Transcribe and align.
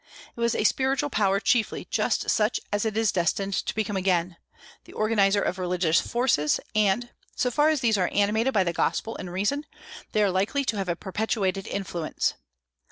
It 0.35 0.39
was 0.39 0.55
a 0.55 0.63
spiritual 0.63 1.11
power 1.11 1.39
chiefly, 1.39 1.85
just 1.91 2.27
such 2.31 2.59
as 2.73 2.85
it 2.85 2.97
is 2.97 3.11
destined 3.11 3.53
to 3.53 3.75
become 3.75 3.95
again, 3.95 4.37
the 4.85 4.93
organizer 4.93 5.43
of 5.43 5.59
religious 5.59 6.01
forces; 6.01 6.59
and, 6.73 7.11
so 7.35 7.51
far 7.51 7.69
as 7.69 7.81
these 7.81 7.99
are 7.99 8.09
animated 8.11 8.51
by 8.51 8.63
the 8.63 8.73
gospel 8.73 9.15
and 9.17 9.31
reason, 9.31 9.63
they 10.13 10.23
are 10.23 10.31
likely 10.31 10.65
to 10.65 10.77
have 10.77 10.89
a 10.89 10.95
perpetuated 10.95 11.67
influence. 11.67 12.33